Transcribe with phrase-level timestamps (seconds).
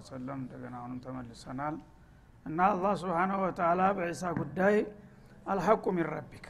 [0.00, 1.76] ወሰለም እንደገና አሁንም ተመልሰናል።
[2.46, 4.76] እና አላህ ስብሓናሁ ወተላ በዒሳ ጉዳይ
[5.46, 6.46] አልሐቁ ሚን ረቢክ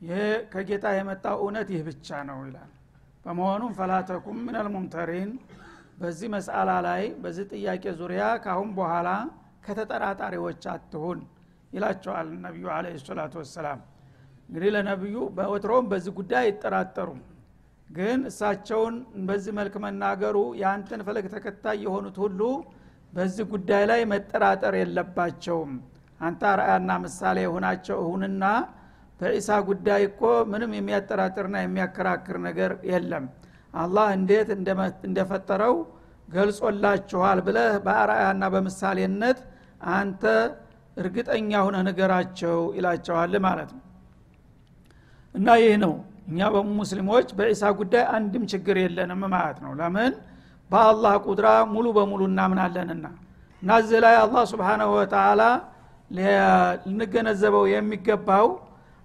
[0.00, 0.18] ይሄ
[0.52, 2.70] ከጌታ የመጣው እውነት ይህ ብቻ ነው ይላል።
[3.24, 5.30] በመሆኑም ፈላተኩም ምን አልሙምተሪን
[6.00, 9.08] በዚህ መስአላ ላይ በዚህ ጥያቄ ዙሪያ ካአሁን በኋላ
[9.66, 11.18] ከተጠራጣሪዎች አትሁን
[11.70, 13.80] ይላቸዋል ነቢዩ አለ ሰላቱ ወሰላም።
[14.48, 17.20] እንግዲህ ለነቢዩ በወትሮም በዚህ ጉዳይ አይጠራጠሩም
[17.90, 18.94] ግን እሳቸውን
[19.28, 22.40] በዚህ መልክ መናገሩ የአንተን ፈለግ ተከታይ የሆኑት ሁሉ
[23.12, 25.72] በዚህ ጉዳይ ላይ መጠራጠር የለባቸውም።
[26.20, 28.44] አንተ አርአያና ምሳሌ የሆናቸው እሁንና
[29.20, 33.24] በዒሳ ጉዳይ እኮ ምንም የሚያጠራጥርና የሚያከራክር ነገር የለም።
[33.74, 34.48] አላህ እንዴት
[35.06, 35.74] እንደፈጠረው
[36.28, 39.38] ገልጾላችኋል ብለህ በአርአያና በምሳሌነት
[39.94, 40.22] አንተ
[40.96, 43.82] እርግጠኛ ሁነ ነገራቸው ይላቸዋል ማለት ነው።
[45.34, 45.92] እና ይህ ነው
[46.30, 50.12] እኛ በሙስሊሞች በዒሳ ጉዳይ አንድም ችግር የለንም ማለት ነው። ለምን?
[50.70, 53.06] በአላህ ቁድራ ሙሉ በሙሉ እናምናለንና።
[53.62, 55.42] እና እዚህ ላይ አላህ ስብሓናሁ ወተላ
[56.86, 58.46] ልንገነዘበው የሚገባው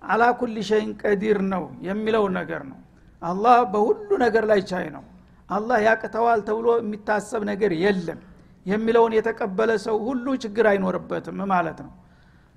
[0.01, 2.79] አላ ኩል ሸይን ቀዲር ነው የሚለው ነገር ነው።
[3.21, 5.03] አላህ በሁሉ ነገር ላይ ቻይ ነው።
[5.49, 8.19] አላህ ያቅተዋል ተብሎ የሚታሰብ ነገር የለም
[8.65, 11.91] የሚለውን የተቀበለ ሰው ሁሉ ችግር አይኖርበትም ማለት ነው።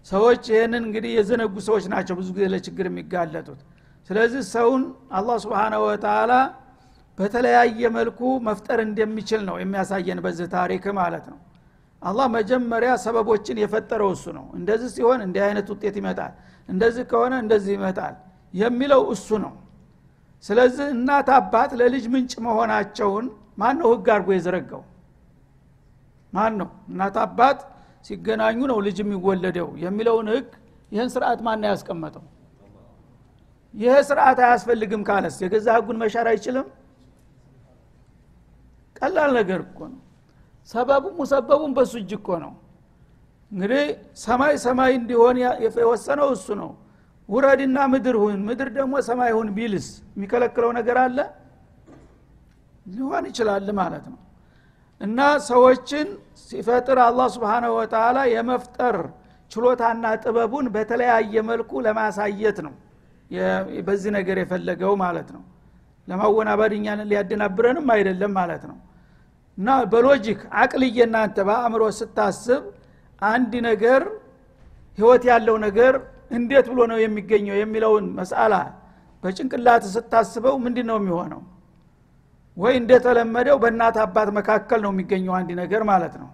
[0.07, 3.61] ሰዎች ይህንን እንግዲህ የዘነጉ ሰዎች ናቸው ብዙ ጊዜ ለችግር የሚጋለጡት
[4.11, 6.33] ስለዚህ ሰውን አላህ ስብሓናሁ ወተላ
[7.19, 11.39] በተለያየ መልኩ መፍጠር እንደሚችል ነው የሚያሳየን በዚህ ታሪክ ማለት ነው።
[12.03, 16.33] አላህ መጀመሪያ ሰበቦችን የፈጠረው እሱ ነው። እንደዚህ ሲሆን እንዲህ አይነት ውጤት ይመጣል
[16.69, 18.15] እንደዚህ ከሆነ እንደዚህ ይመጣል
[18.55, 19.53] የሚለው እሱ ነው።
[20.45, 23.27] ስለዚህ እናት አባት ለልጅ ምንጭ መሆናቸውን
[23.61, 24.83] ማን ነው ህግ አድርጎ የዘረጋው?
[26.33, 26.69] ማን ነው?
[26.91, 27.59] እናት አባት
[28.05, 30.49] ሲገናኙ ነው ልጅ የሚወለደው የሚለውን ህግ
[30.93, 32.25] ይህን ስርዓት ማን ያስቀመጠው
[33.75, 35.37] ይህ ስርዓት አያስፈልግም ካለስ?
[35.43, 36.67] የገዛ ህጉን መሻር አይችልም?
[38.97, 40.01] ቀላል ነገር እኮ ነው።
[40.69, 42.53] ሰበቡም ሙሰበቡም በሱ እጅ እኮ ነው።
[43.51, 43.85] እንግዲህ
[44.23, 45.37] ሰማይ ሰማይ እንዲሆን
[45.79, 46.71] የወሰነው እሱ ነው።
[47.29, 51.19] ውረድና ምድር ሁን። ምድር ደግሞ ሰማይ ሁን ቢልስ የሚከለክለው ነገር አለ?
[52.87, 54.19] ሊሆን ይችላል ማለት ነው።
[55.01, 55.19] እና
[55.49, 56.07] ሰዎችን
[56.43, 58.97] ሲፈጥር አላህ ስብንሁ ወተላ የመፍጠር
[59.51, 62.75] ችሎታና ጥበቡን በተለያየ መልኩ ለማሳየት ነው
[63.87, 65.43] በዚህ ነገር የፈለገው ማለት ነው።
[66.09, 68.77] ለማወናበድ እኛን ሊያደናብረንም አይደለም ማለት ነው።
[69.59, 72.63] እና በሎጂክ አቅልዬ እናንተ በአእምሮ ስታስብ
[73.23, 74.03] አንድ ነገር
[74.99, 75.95] ህይወት ያለው ነገር
[76.31, 78.55] እንዴት ብሎ ነው የሚገኘው የሚለውን መስአላ
[79.25, 81.41] በጭንቅላት ስታስበው ምንድ ነው የሚሆነው?
[82.57, 86.29] ወይ እንደተለመደው በእናት አባት መካከል ነው የሚገኘው አንድ ነገር ማለት ነው።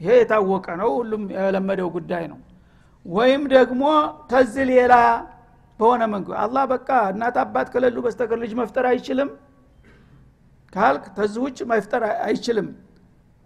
[0.00, 2.38] ይሄ የታወቀ ነው ሁሉም የለመደው ጉዳይ ነው።
[3.06, 3.82] ወይም ደግሞ
[4.30, 4.94] ከዚህ ሌላ
[5.82, 9.30] በሆነ መንገድ አላህ በቃ እናት አባት ከሌሉ በስተቀር ልጅ መፍጠር አይችልም።
[10.72, 12.68] ካልክ ተዚህ ውጭ መፍጠር አይችልም።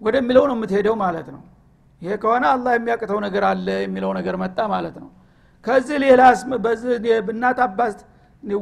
[0.00, 1.42] ወደሚለው ነው የምትሄደው ማለት ነው።
[2.02, 5.08] ይሄ ከሆነ አላህ የሚያቅተው ነገር አለ የሚለው ነገር መጣ ማለት ነው።
[5.64, 6.40] ከዚህ ሌላስ
[7.30, 7.98] እናት አባት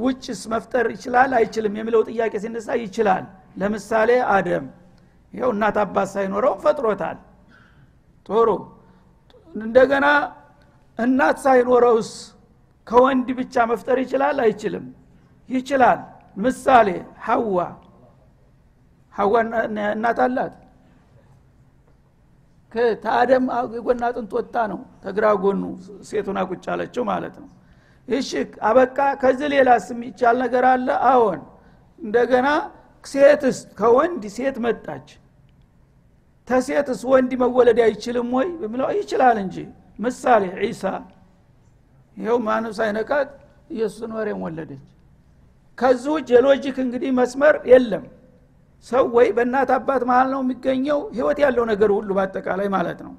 [0.01, 3.25] ውጭስ መፍጠር ይችላል አይችልም የሚለው ጥያቄ ሲነሳ ይችላል።
[3.57, 4.65] ለምሳሌ አደም
[5.33, 7.19] ይኸው እናት አባት ሳይኖረው ፈጥሮታል።
[8.29, 8.49] ጥሩ
[9.55, 10.07] እንደገና
[10.99, 12.11] እናት ሳይኖረውስ
[12.87, 14.37] ከወንድ ብቻ መፍጠር ይችላል?
[14.45, 14.87] አይችልም።
[15.49, 16.01] ይችላል።
[16.37, 16.89] ምሳሌ
[17.27, 17.57] ሐዋ።
[19.15, 19.33] ሐዋ
[19.93, 20.55] እናት አላት።
[23.03, 23.45] ከአደም
[23.75, 25.63] የጎና አጥንት ወጣ ነው ተግራ ጎኑ
[26.09, 27.49] ሴቱን ቁጭ አለችው ማለት ነው።
[28.09, 28.31] እሺ
[28.69, 30.89] አበቃ። ከዚህ ሌላስ የሚቻል ነገር አለ?
[31.11, 31.43] አዎን።
[31.99, 32.49] እንደገና
[33.05, 35.09] ሴትስ ከወንድ ሴት መጣች።
[36.49, 38.49] ተሴትስ ወንድ መወለድ አይችልም ወይ?
[38.61, 39.57] በሚለው ይችላል እንጂ።
[39.99, 40.83] ምሳሌ ዒሳ
[42.17, 43.31] ይኸው ማንም ሳይነቃት
[43.71, 44.83] ኢየሱስን ወሬም ወለደች።
[45.79, 48.05] ከዚህ ውጭ የሎጂክ እንግዲህ መስመር የለም።
[48.87, 53.15] ሰው ወይ በእናት አባት መሀል ነው የሚገኘው ህይወት ያለው ነገር ሁሉ በአጠቃላይ ማለት ነው።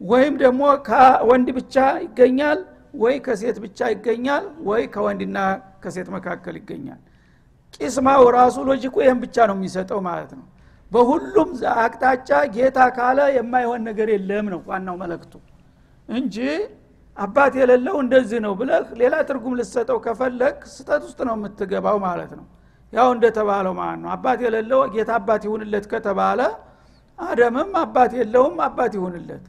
[0.00, 1.74] ወይም ደግሞ ከወንድ ብቻ
[2.04, 2.60] ይገኛል
[3.02, 5.38] ወይ ከሴት ብቻ ይገኛል ወይ ከወንድና
[5.84, 7.00] ከሴት መካከል ይገኛል።
[7.76, 10.46] ቂስማው ራሱ ሎጂኩ ይህም ብቻ ነው የሚሰጠው ማለት ነው።
[10.90, 11.50] በሁሉም
[11.82, 15.32] አቅጣጫ ጌታ ካለ የማይሆን ነገር የለም ነው ዋናው መለክቱ
[16.08, 16.36] እንጂ
[17.16, 22.46] አባት የሌለው እንደዚህ ነው ብለህ ሌላ ትርጉም ልሰጠው ከፈለግ ስተት ውስጥ ነው የምትገባው ማለት ነው።
[22.92, 26.40] ያው እንደተባለው ማለት ነው። አባት የሌለው ጌታ አባት ይሁንለት ከተባለ
[27.18, 29.44] አደምም አባት የለውም አባት ይሁንለት።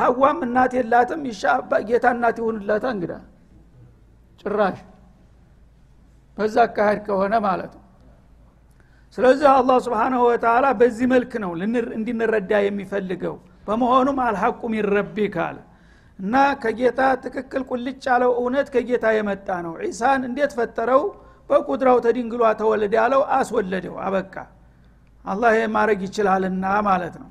[0.00, 1.42] ሀዋም እናት የላትም ይሻ
[1.88, 3.12] ጌታ እናት ይሁንለታ እንግዳ
[4.42, 4.78] ጭራሽ
[6.36, 7.84] በዛ አካሄድ ከሆነ ማለት ነው።
[9.18, 11.52] ስለዚህ አላህ ስብንሁ ወተላ በዚህ መልክ ነው
[11.96, 13.36] እንድንረዳ የሚፈልገው።
[13.66, 15.36] በመሆኑም አልሐቁ ሚን ረቢክ
[16.18, 21.02] እና ከጌታ ትክክል ቁልጭ ያለው እውነት ከጌታ የመጣ ነው። ዒሳን እንዴት ፈጠረው?
[21.50, 24.34] በቁድራው ተድንግሏ ተወለደ ያለው አስወለደው አበቃ።
[25.24, 27.28] አላህ ማድረግ ይችላልና ማለት ነው።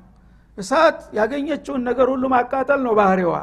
[0.58, 3.34] እሳት ያገኘችውን ነገር ሁሉ ማቃጠል ነው ባህሪዋ።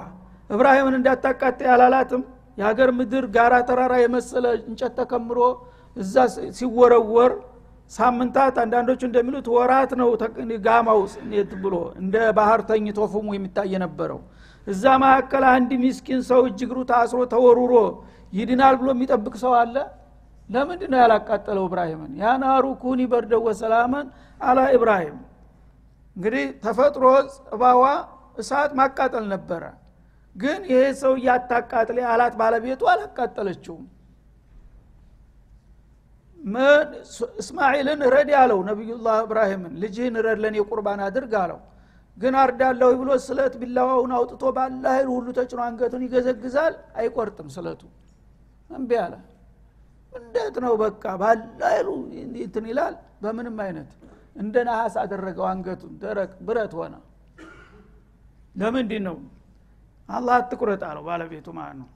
[0.49, 2.23] እብራሂምን እንዳታቃጥ ያላላትም።
[2.57, 5.39] የሀገር ምድር ጋራ ተራራ የመሰለ እንጨት ተከምሮ
[5.95, 6.15] እዛ
[6.57, 7.31] ሲወረወር
[7.91, 10.09] ሳምንታት አንዳንዶቹ እንደሚሉት ወራት ነው
[10.65, 10.99] ጋማው
[11.63, 14.19] ብሎ እንደ ባህር ተኝቶ ፍሙ የሚታይ የነበረው
[14.67, 17.73] እዛ መካከል አንድ ሚስኪን ሰው እጅግሩ ታስሮ ተወሩሮ
[18.33, 19.75] ይድናል ብሎ የሚጠብቅ ሰው አለ?
[20.49, 22.11] ለምንድ ነው ያላቃጠለው እብራሂምን?
[22.21, 24.07] ያ ናሩ ኩኒ በርደ ወሰላመን
[24.41, 25.17] አላ ኢብራሂም።
[26.17, 27.03] እንግዲህ ተፈጥሮ
[27.35, 27.83] ጽባዋ
[28.37, 29.63] እሳት ማቃጠል ነበረ።
[30.35, 33.85] ግን ይሄ ሰው እያታቃጥል አላት ባለቤቱ አላቃጠለችውም።
[37.41, 41.59] እስማኤልን ረድ ያለው ነቢዩላህ እብራሂምን ልጅህን ረድ ለኔ ቁርባን አድርግ አለው
[42.17, 46.73] ግን አርዳለሁ ብሎ ስለት ቢላዋውን አውጥቶ ባለ ኃይል ሁሉ ተጭኖ አንገቱን ይገዘግዛል?
[46.99, 47.81] አይቆርጥም ስለቱ።
[48.69, 49.13] እምቢ አለ።
[50.13, 51.03] እንዴት ነው በቃ?
[51.21, 51.87] ባለ ኃይሉ
[52.37, 52.93] እንትን ይላል?
[53.23, 53.89] በምንም አይነት።
[54.35, 56.95] እንደ ነሐስ አደረገው አንገቱን። ደረቅ ብረት ሆነ።
[58.55, 59.17] ለምንድ ነው
[60.09, 61.89] አላህ አትቁረጥ አለው ባለቤቱ ማለት ነው።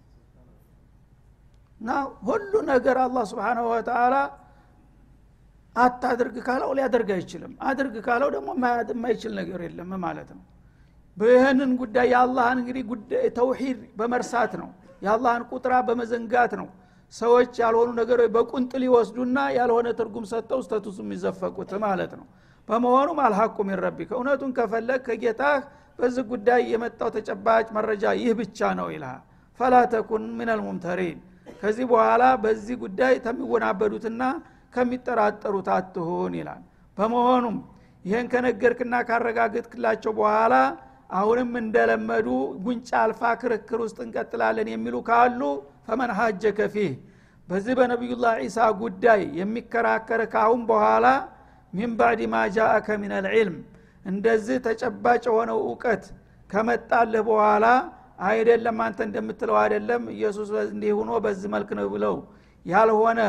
[1.81, 1.89] እና
[2.27, 4.15] ሁሉ ነገር አላህ ስብሓናሁ ወተላ
[5.75, 8.49] አታድርግ ካለው ሊያደርግ አይችልም። አድርግ ካለው ደግሞ
[8.91, 10.43] የማይችል ነገር የለም ማለት ነው።
[11.17, 12.83] ይህንን ጉዳይ የአላህን እንግዲህ
[13.37, 14.69] ተውሂድ በመርሳት ነው።
[15.01, 16.67] የአላህን ቁጥራ በመዘንጋት ነው።
[17.13, 22.25] ሰዎች ያልሆኑ ነገሮች በቁንጥል ይወስዱና ያልሆነ ትርጉም ሰጥተው ስተቱስ የሚዘፈቁት ማለት ነው።
[22.67, 24.11] በመሆኑም አልሐቁ ሚን ረቢከ
[24.57, 25.59] ከፈለግ ከጌታህ
[25.99, 29.21] በዚህ ጉዳይ የመጣው ተጨባጭ መረጃ ይህ ብቻ ነው ይልሃል።
[29.59, 30.25] ፈላ ተኩን
[31.61, 34.21] ከዚህ በኋላ በዚህ ጉዳይ ከሚወናበዱትና
[34.73, 36.61] ከሚጠራጠሩት አትሁን ይላል።
[36.97, 37.57] በመሆኑም
[38.05, 40.53] ይህን ከነገርክና ካረጋግጥክላቸው በኋላ
[41.11, 42.27] አሁንም እንደለመዱ
[42.65, 45.41] ጉንጫ አልፋ ክርክር ውስጥ እንቀጥላለን የሚሉ ካሉ
[45.87, 46.91] ፈመን ሀጀከ ፊህ።
[47.49, 51.05] በዚህ በነቢዩላህ ዒሳ ጉዳይ የሚከራከር ካሁን በኋላ
[51.73, 53.57] ሚን ባዕድ ማ ጃአከ ምን አልዕልም
[54.05, 56.03] እንደዚህ ተጨባጭ የሆነው እውቀት
[56.49, 57.65] ከመጣልህ በኋላ
[58.27, 62.15] አይደለም አንተ እንደምትለው አይደለም ኢየሱስ እንዲህ ሆኖ በዚህ መልክ ነው ብለው
[62.65, 63.19] ያልሆነ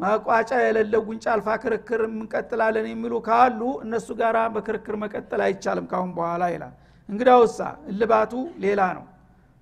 [0.00, 6.42] መቋጫ የሌለው ጉንጫ አልፋ ክርክር እንቀጥላለን የሚሉ ካሉ እነሱ ጋር በክርክር መቀጠል አይቻልም ካሁን በኋላ
[6.54, 6.74] ይላል።
[7.08, 7.58] እንግዳውሳ
[7.90, 8.32] እልባቱ
[8.64, 9.04] ሌላ ነው።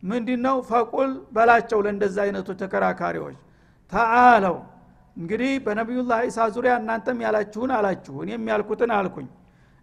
[0.02, 3.36] ምንድ ነው ፈቁል በላቸው ለእንደዛ አይነቱ ተከራካሪዎች።
[3.92, 4.56] ተአለው
[5.16, 9.28] እንግዲህ በነቢዩላህ ኢሳ ዙሪያ እናንተም ያላችሁን አላችሁ እኔም ያልኩትን አልኩኝ።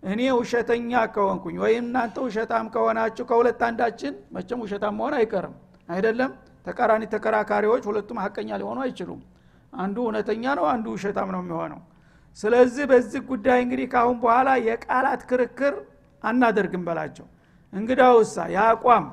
[0.03, 5.55] እኔ ውሸተኛ ከሆንኩኝ ወይም እናንተ ውሸታም ከሆናችሁ ከሁለት አንዳችን መቼም ውሸታም መሆን አይቀርም።
[5.89, 6.31] አይደለም?
[6.65, 9.19] ተቃራኒ ተከራካሪዎች ሁለቱም ሀቀኛ ሊሆኑ አይችሉም
[9.75, 11.81] አንዱ እውነተኛ ነው አንዱ ውሸታም ነው የሚሆነው።
[12.37, 15.75] ስለዚህ በዚህ ጉዳይ እንግዲህ ካሁን በኋላ የቃላት ክርክር
[16.23, 17.27] አናደርግም በላቸው።
[17.73, 19.05] እንግዳውሳ የአቋም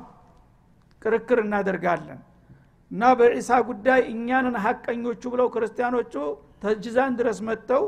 [1.02, 2.20] ክርክር እናደርጋለን።
[2.90, 6.14] እና በዒሳ ጉዳይ እኛንን ሀቀኞቹ ብለው ክርስቲያኖቹ
[6.64, 7.84] ተጅዛን ድረስ መጥተው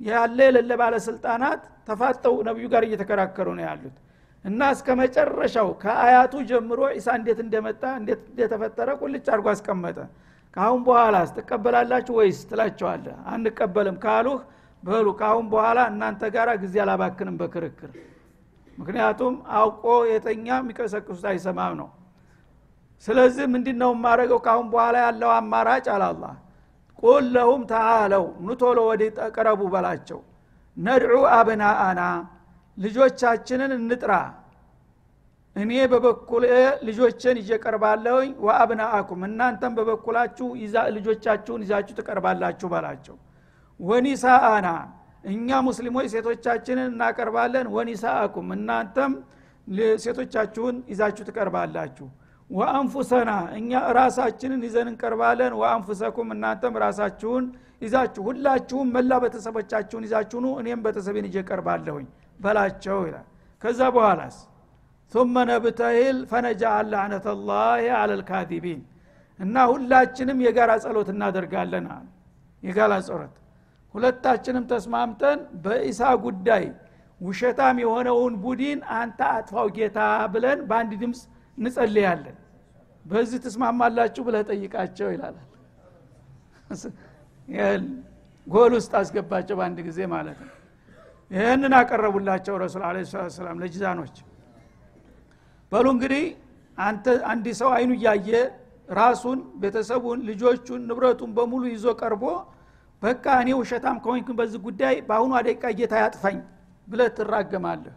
[0.00, 3.96] ያለ የሌለ ባለስልጣናት ተፋጠው ነቢዩ ጋር እየተከራከሩ ነው ያሉት።
[4.44, 9.98] እና እስከ መጨረሻው ከአያቱ ጀምሮ ኢሳ እንዴት እንደመጣ እንዴት እንደተፈጠረ ቁልጭ አድርጎ አስቀመጠ
[10.56, 14.40] ካሁን በኋላ ትቀበላላችሁ ወይስ ትላቸዋለ አንቀበልም ካሉህ
[14.82, 17.92] በሉ። ካሁን በኋላ እናንተ ጋር ጊዜ አላባክንም በክርክር።
[18.78, 21.88] ምክንያቱም አውቆ የተኛ የሚቀሰቅሱት አይሰማም ነው።
[23.06, 26.24] ስለዚህ ምንድ ነው የማደረገው ካሁን በኋላ ያለው አማራጭ አላላ
[27.02, 29.02] ቁል ለሁም ተአለው ኑቶሎ ወደ
[29.36, 30.20] ቀረቡ በላቸው።
[30.76, 32.00] ነድዑ አብናአና
[32.78, 34.12] ልጆቻችንን እንጥራ
[35.56, 36.44] እኔ በበኩል
[36.86, 40.46] ልጆችን ይዤ ቀርባለሁኝ ወአብናአኩም እናንተም በበኩላችሁ
[40.96, 43.16] ልጆቻችሁን ይዛችሁ ትቀርባላችሁ በላቸው።
[43.80, 44.68] ወኒሳአና
[45.24, 49.12] እኛ ሙስሊሞች ሴቶቻችንን እናቀርባለን። ወኒሳአኩም እናንተም
[50.04, 52.08] ሴቶቻችሁን ይዛችሁ ትቀርባላችሁ።
[52.50, 57.44] ወአንፉሰና እኛ ራሳችንን ይዘን እንቀርባለን። ወአንፉሰኩም እናንተም ራሳችሁን
[57.82, 61.38] ይዛችሁ ሁላችሁም መላ ቤተሰቦቻችሁን ይዛችሁኑ እኔም ቤተሰቤን ይዤ
[62.40, 63.26] በላቸው ይላል።
[63.62, 64.36] ከዛ በኋላስ
[65.12, 68.80] ثم ነብተሂል ፈነጃአል ላዕነት ላህ አለ ልካዚቢን
[69.40, 72.06] እና ሁላችንም የጋራ ጸሎት እናደርጋለን አለ
[72.62, 73.34] የጋራ ጸሎት።
[73.94, 76.64] ሁለታችንም ተስማምተን በኢሳ ጉዳይ
[77.20, 79.98] ውሸታም የሆነውን ቡድን አንተ አጥፋው ጌታ
[80.32, 81.20] ብለን በአንድ ድምፅ
[81.58, 82.36] እንጸልያለን።
[83.04, 85.36] በዚህ ትስማማላችሁ ብለህ ጠይቃቸው ይላል።
[88.46, 90.52] ጎል ውስጥ አስገባቸው በአንድ ጊዜ ማለት ነው።
[91.30, 92.96] ይህንን አቀረቡላቸው ረሱል አለ
[93.36, 94.16] ሰላም ለጅዛኖች
[95.74, 96.24] በሉ እንግዲህ
[96.78, 98.28] አንተ አንድ ሰው አይኑ እያየ
[98.88, 102.24] ራሱን ቤተሰቡን ልጆቹን ንብረቱን በሙሉ ይዞ ቀርቦ
[103.02, 106.36] በቃ እኔ ውሸታም ከሆንኩ በዚህ ጉዳይ በአሁኑ አደቂቃ ጌታ ያጥፋኝ
[106.88, 107.94] ብለህ ትራገማለህ።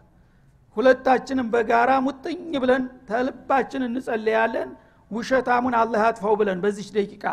[0.77, 4.69] ሁለታችንም በጋራ ሙጥኝ ብለን ተልባችን እንጸልያለን።
[5.11, 7.25] ውሸታሙን አላህ ያጥፋው ብለን በዚች ደቂቃ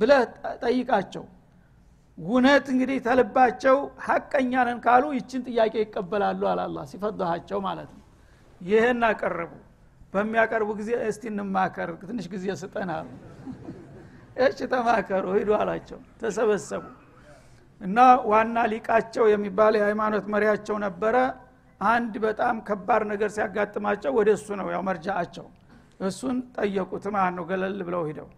[0.00, 0.22] ብለህ
[0.62, 1.24] ጠይቃቸው።
[2.18, 8.02] እውነት እንግዲህ ተልባቸው ሀቀኛ ነን ካሉ ይችን ጥያቄ ይቀበላሉ አላላ ሲፈضሃቸው ማለት ነው።
[8.60, 9.52] ይህን አቀረቡ
[10.12, 12.90] በሚያቀርቡ ጊዜ እስቲ እንማከር ትንሽ ጊዜ ስጠን
[14.42, 16.84] እሺ ተማከሩ ሂዱ አላቸው። ተሰበሰቡ
[17.80, 17.98] እና
[18.30, 21.16] ዋና ሊቃቸው የሚባል የሃይማኖት መሪያቸው ነበረ።
[21.80, 25.46] አንድ በጣም ከባድ ነገር ሲያጋጥማቸው ወደ እሱ ነው ያው መርጃአቸው።
[26.00, 28.28] እሱን ጠየቁት ማለት ነው ገለል ብለው ሂደው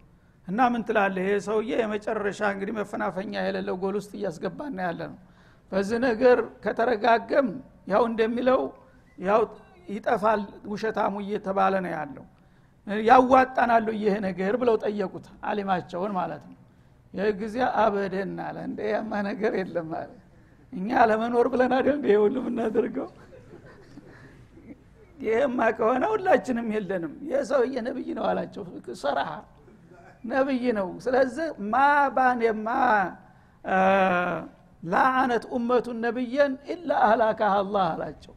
[0.47, 1.21] እና ምን ትላለህ?
[1.23, 5.17] ይሄ ሰውዬ የመጨረሻ እንግዲህ መፈናፈኛ የሌለው ጎል ውስጥ እያስገባና ያለ ነው
[5.71, 7.47] በዚህ ነገር ከተረጋገም
[7.87, 8.61] ያው እንደሚለው
[9.19, 9.41] ያው
[9.89, 12.25] ይጠፋል ውሸታሙ እየተባለ ነው ያለው።
[13.05, 16.57] ያዋጣናሉ ይሄ ነገር ብለው ጠየቁት አሊማቸውን ማለት ነው።
[17.13, 20.11] ይህ ጊዜ አበደን አለ። እንደ ያማ ነገር የለም አለ።
[20.73, 23.07] እኛ ለመኖር ብለን አይደል እንደ ሁሉ የምናደርገው?
[25.19, 27.41] ይህማ ከሆነ ሁላችንም የለንም። ይህ
[27.87, 28.63] ነብይ ነው አላቸው።
[29.03, 29.31] ሰራሃ
[30.23, 31.75] ነብይ ነው። ስለዚህ ማ
[32.15, 32.67] ባኔማ
[34.83, 38.33] ላአነት ኡመቱን ነብየን ኢላ አህላካህ አላህ አላቸው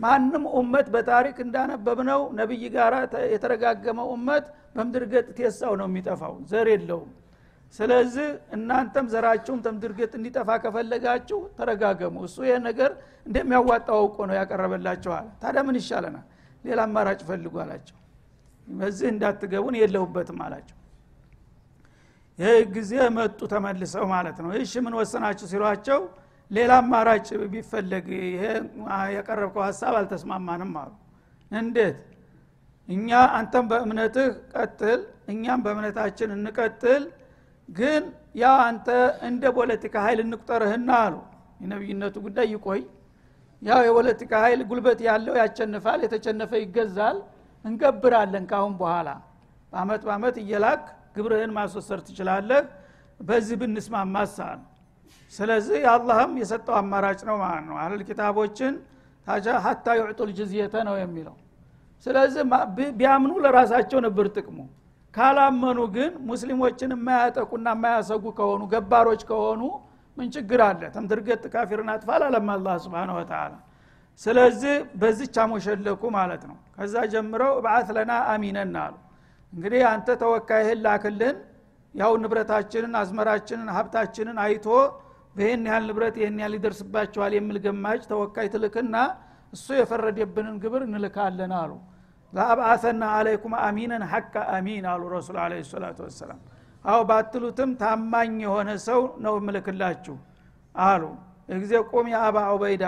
[0.00, 2.94] ማንም ኡመት በታሪክ እንዳነበብነው ነቢይ ጋር
[3.32, 4.44] የተረጋገመ ኡመት
[4.76, 7.10] በምድር ገጥ ቴሳው ነው የሚጠፋው ዘር የለውም።
[7.74, 8.26] ስለዚህ
[8.56, 12.90] እናንተም ዘራችሁም ተምድር ገጥ እንዲጠፋ ከፈለጋችሁ ተረጋገሙ። እሱ ይህ ነገር
[13.26, 16.26] እንደሚያዋጣው አውቆ ነው ያቀረበላችኋል ታዲያ ምን ይሻለናል?
[16.64, 17.96] ሌላ አማራጭ ፈልጉ አላቸው።
[18.72, 20.74] በዚህ እንዳትገቡን የለሁበትም አላቸው።
[22.38, 26.00] ይህ ጊዜ መጡ ተመልሰው ማለት ነው። እሺ ምን ወሰናችሁ ሲሏቸው
[26.50, 28.42] ሌላ አማራጭ ቢፈለግ ይሄ
[29.16, 30.92] የቀረብከው ሀሳብ አልተስማማንም አሉ።
[31.50, 31.98] እንዴት?
[32.88, 35.00] እኛ አንተም በእምነትህ ቀጥል
[35.32, 37.02] እኛም በእምነታችን እንቀጥል
[37.68, 38.02] ግን
[38.40, 38.88] ያ አንተ
[39.28, 41.14] እንደ ፖለቲካ ኃይል እንቁጠርህና አሉ።
[41.60, 42.80] የነቢይነቱ ጉዳይ ይቆይ።
[43.62, 47.16] ያው የፖለቲካ ኃይል ጉልበት ያለው ያቸንፋል የተቸነፈ ይገዛል
[47.64, 49.08] እንገብራለን ካሁን በኋላ።
[49.72, 50.82] በአመት በአመት እየላክ
[51.16, 52.62] ግብርህን ማስወሰድ ትችላለህ።
[53.20, 54.66] በዚህ ብንስማማሳ ነው
[55.32, 58.74] ስለዚህ አላህም የሰጠው አማራጭ ነው ማለት ነው። አህለል ኪታቦችን
[59.66, 61.36] ሀታ ዩዕጡል ጅዝየተ ነው የሚለው።
[62.06, 62.42] ስለዚህ
[62.98, 64.58] ቢያምኑ ለራሳቸው ነበር ጥቅሙ።
[65.14, 69.62] ካላመኑ ግን ሙስሊሞችን የማያጠቁና የማያሰጉ ከሆኑ ገባሮች ከሆኑ
[70.16, 70.82] ምን ችግር አለ?
[70.94, 73.52] ተምድርገት ካፊርን አጥፋል አለም አላ ስብን ወተላ
[74.20, 78.94] ስለዚህ በዚች አሞሸለኩ ማለት ነው። ከዛ ጀምረው እብዓት ለና አሚነን አሉ።
[79.52, 81.36] እንግዲህ አንተ ተወካይህን ላክልን።
[81.94, 84.66] ያው ንብረታችንን አዝመራችንን ሀብታችንን አይቶ
[85.38, 88.96] በይህን ያህል ንብረት ይህን ያህል ይደርስባቸዋል የሚል ገማጅ ተወካይ ትልክና
[89.52, 91.72] እሱ የፈረደብንን ግብር እንልካለን አሉ።
[92.32, 96.40] ለአብአሰና አለይኩም አሚነን ሐቀ አሚን አሉ ረሱል አለ ሰላቱ ወሰላም።
[96.84, 100.16] አው ባትሉትም ታማኝ የሆነ ሰው ነው ምልክላችሁ
[100.74, 101.02] አሉ።
[101.56, 102.84] ጊዜ ቁም የአባ ዑበይዳ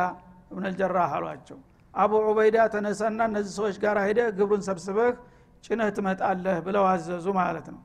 [0.52, 1.59] እብነልጀራህ አሏቸው።
[1.95, 5.14] አቡ ዑበይዳ ተነሳና እነዚህ ሰዎች ጋር ሄደ ግብሩን ሰብስበህ
[5.64, 7.80] ጭነህ ትመጣለህ ብለው አዘዙ ማለት ነው።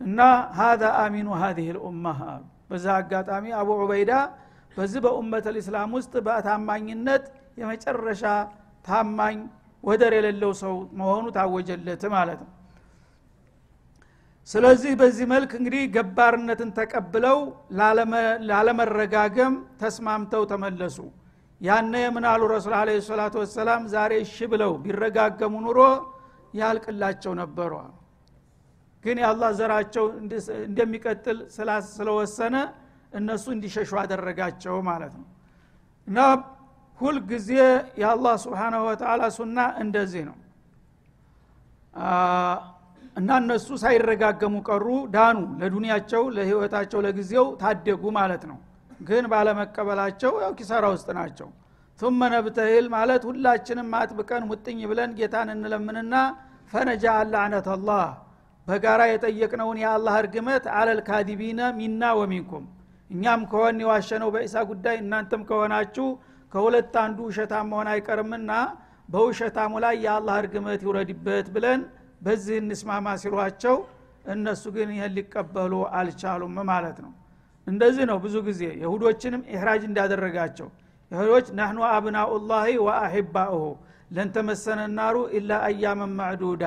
[0.00, 0.20] እና
[0.58, 2.42] ሀዛ አሚኑ ሀዚህ ልኡማ አሉ
[2.72, 4.12] በዛ አጋጣሚ አቡ ዑበይዳ
[4.76, 7.24] በዚህ በኡመት ልእስላም ውስጥ በታማኝነት
[7.60, 8.22] የመጨረሻ
[8.84, 9.38] ታማኝ
[9.84, 12.50] ወደር የሌለው ሰው መሆኑ ታወጀለት ማለት ነው።
[14.48, 17.38] ስለዚህ በዚህ መልክ እንግዲህ ገባርነትን ተቀብለው
[18.48, 19.52] ላለመረጋገም
[19.82, 20.96] ተስማምተው ተመለሱ።
[21.60, 25.80] ያነ የምናሉ ረሱል አለ ሰላቱ ወሰላም ዛሬ እሺ ብለው ቢረጋገሙ ኑሮ
[26.54, 27.72] ያልቅላቸው ነበሩ
[29.04, 30.04] ግን የአላህ ዘራቸው
[30.66, 31.38] እንደሚቀጥል
[31.92, 32.56] ስለወሰነ
[33.12, 35.26] እነሱ እንዲሸሹ አደረጋቸው ማለት ነው።
[36.06, 36.18] እና
[37.00, 37.48] ሁልጊዜ
[38.00, 40.36] የአላህ ስብሓናሁ ወተላ ሱና እንደዚህ ነው።
[43.16, 48.58] እና እነሱ ሳይረጋገሙ ቀሩ ዳኑ ለዱንያቸው ለህይወታቸው ለጊዜው ታደጉ ማለት ነው።
[49.00, 51.48] ግን ባለመቀበላቸው ያው ኪሳራ ውስጥ ናቸው።
[52.00, 56.14] ثم ነብተሂል ማለት ሁላችንም አጥብቀን ሙጥኝ ብለን ጌታን እንለምንና
[56.72, 58.04] ፈነጃ ላዕነት አላህ
[58.66, 62.64] በጋራ የጠየቅነውን የአላህ እርግመት አለል ካዲቢነ ሚና ወሚንኩም።
[63.10, 66.06] እኛም ከሆን የዋሸነው በኢሳ ጉዳይ እናንተም ከሆናችሁ
[66.52, 68.52] ከሁለት አንዱ ውሸታም መሆን አይቀርምና
[69.08, 71.80] በውሸታሙ ላይ የአላህ እርግመት ይውረድበት ብለን
[72.22, 73.76] በዚህ እንስማማ ሲሏቸው
[74.26, 77.12] እነሱ ግን ይህን ሊቀበሉ አልቻሉም ማለት ነው።
[77.66, 80.68] እንደዚህ ነው ብዙ ጊዜ የሁዶችንም ኢህራጅ እንዳደረጋቸው።
[81.10, 83.64] ይሁዶች ናህኑ አብናኡላሂ ወአሂባኡሁ
[84.16, 86.64] ለንተመሰነ ናሩ ኢላ አያመን ማዕዱዳ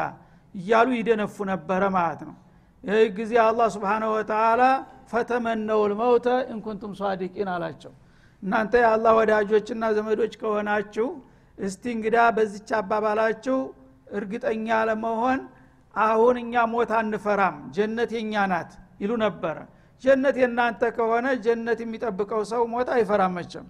[0.55, 2.35] እያሉ ይደነፉ ነበረ ማለት ነው።
[2.83, 4.61] ይህ ጊዜ አላህ ስብሓንሁ ወተላ
[5.11, 7.93] ፈተመነው ልመውተ እንኩንቱም ሷዲቂን አላቸው።
[8.43, 11.07] እናንተ የአላህ ወዳጆችና ዘመዶች ከሆናችሁ
[11.57, 13.57] እስቲ እንግዳ በዚች አባባላችሁ
[14.17, 15.39] እርግጠኛ ለመሆን
[15.93, 18.71] አሁን እኛ ሞት አንፈራም ጀነት የኛ ናት
[19.01, 19.57] ይሉ ነበረ።
[20.03, 23.67] ጀነት የእናንተ ከሆነ ጀነት የሚጠብቀው ሰው ሞት አይፈራም መቸም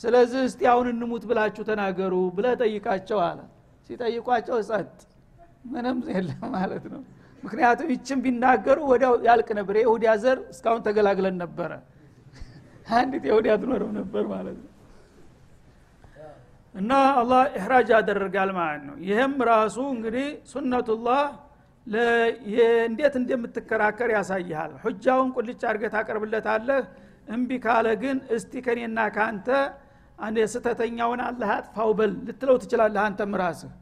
[0.00, 3.38] ስለዚህ እስቲ አሁን እንሙት ብላችሁ ተናገሩ ብለ ጠይቃቸው አለ።
[3.90, 4.90] ሲጠይቋቸው ጸጥ
[5.68, 7.02] ምንም የለም ማለት ነው።
[7.42, 11.70] ምክንያቱም ይችን ቢናገሩ ወዲያው ያልቅ ነበር። የይሁዲያ ዘር እስካሁን ተገላግለን ነበረ።
[12.92, 14.72] አንዲት የሁዲ አትኖረው ነበር ማለት ነው።
[16.74, 21.22] እና አላህ ኢሕራጅ ያደርጋል ማለት ነው። ይህም ራሱ እንግዲህ ሱነቱላህ
[22.86, 26.82] እንዴት እንደምትከራከር ያሳይሃል። ሁጃውን ቁልጭ አድርገህ ታቀርብለታለህ።
[27.28, 29.48] እምቢ ካለ ግን እስቲ ከኔና ከአንተ
[30.38, 33.72] የስተተኛውን አላህ አጥፋው በል ልትለው ትችላለህ አንተም ራስህ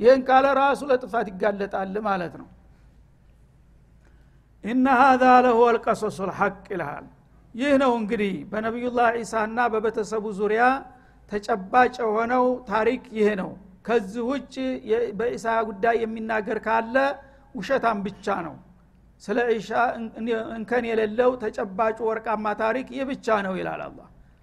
[0.00, 2.48] ይህን ካለ ራሱ ለጥፋት ይጋለጣል ማለት ነው።
[4.64, 7.06] ኢነ ሀዛ ለሁ አልቀሶሱ ልሐቅ ይልሃል።
[7.54, 10.62] ይህ ነው እንግዲህ በነቢዩላህ ዒሳና በቤተሰቡ ዙሪያ
[11.30, 13.50] ተጨባጭ የሆነው ታሪክ ይህ ነው።
[13.86, 14.54] ከዚህ ውጭ
[15.18, 16.96] በኢሳ ጉዳይ የሚናገር ካለ
[17.54, 18.54] ውሸታም ብቻ ነው።
[19.22, 19.70] ስለ ኢሻ
[20.56, 24.00] እንከን የሌለው ተጨባጩ ወርቃማ ታሪክ ይህ ብቻ ነው ይላል አላ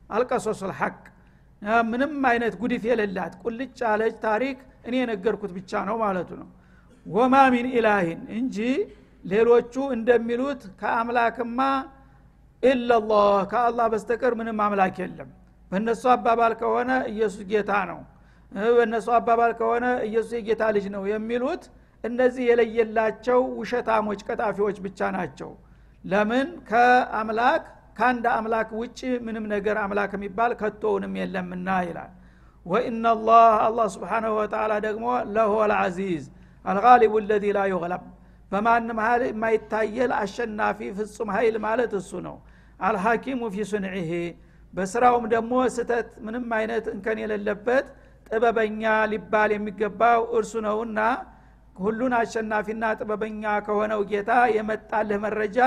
[0.10, 0.95] አልቀሶሱ ልሐቅ
[1.91, 6.50] ምንም አይነት ጉድፍ የሌላት ቁልጭ ያለች ታሪክ እኔ የነገርኩት ብቻ ነው ማለቱ ነው።
[7.06, 8.58] ወማ ሚን ኢላሂን እንጂ
[9.25, 11.60] ሌሎቹ እንደሚሉት ከአምላክማ
[12.63, 15.30] ኢላላህ ከአላህ በስተቀር ምንም አምላክ የለም።
[15.72, 18.00] በእነሱ አባባል ከሆነ ኢየሱስ ጌታ ነው
[18.72, 21.63] በእነሱ አባባል ከሆነ ኢየሱስ የጌታ ልጅ ነው የሚሉት
[22.04, 25.52] እነዚህ የለየላቸው ውሸታሞች ቀጣፊዎች ብቻ ናቸው።
[26.04, 26.48] ለምን?
[26.70, 27.63] ከአምላክ
[27.98, 32.12] ከአንድ አምላክ ውጭ ምንም ነገር አምላክ የሚባል ከቶውንም የለምና ይላል
[32.65, 35.05] ወኢናላህ አላህ ስብሓናሁ ወተላ ደግሞ
[35.36, 36.24] ለሁ አልዓዚዝ
[36.65, 38.03] አልጋሊቡ ለዚ ላ ዩግለብ።
[38.51, 42.36] በማንም ሀይል የማይታየል አሸናፊ ፍጹም ኃይል ማለት እሱ ነው።
[42.79, 44.12] አልሐኪሙ ፊ ሱንዒሄ
[44.74, 47.86] በስራውም ደግሞ ስተት ምንም አይነት እንከን የሌለበት
[48.29, 51.00] ጥበበኛ ሊባል የሚገባው እርሱ ነውና
[51.77, 55.59] ሁሉን አሸናፊና ጥበበኛ ከሆነው ጌታ የመጣልህ መረጃ